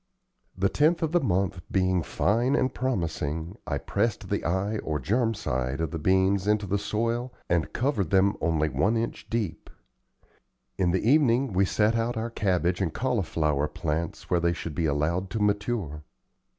The 0.57 0.67
10th 0.67 1.03
of 1.03 1.11
the 1.11 1.19
month 1.19 1.61
being 1.71 2.01
fine 2.01 2.55
and 2.55 2.73
promising, 2.73 3.55
I 3.67 3.77
pressed 3.77 4.29
the 4.29 4.43
eye 4.43 4.79
or 4.79 4.99
germ 4.99 5.35
side 5.35 5.79
of 5.79 5.91
the 5.91 5.99
beans 5.99 6.47
into 6.47 6.65
the 6.65 6.79
soil 6.79 7.31
and 7.47 7.71
covered 7.71 8.09
them 8.09 8.35
only 8.41 8.67
one 8.67 8.97
inch 8.97 9.29
deep. 9.29 9.69
In 10.75 10.89
the 10.89 11.07
evening 11.07 11.53
we 11.53 11.65
set 11.65 11.95
out 11.95 12.17
our 12.17 12.31
cabbage 12.31 12.81
and 12.81 12.91
cauliflower 12.91 13.67
plants 13.67 14.27
where 14.27 14.39
they 14.39 14.53
should 14.53 14.73
be 14.73 14.87
allowed 14.87 15.29
to 15.29 15.39
mature. 15.39 16.03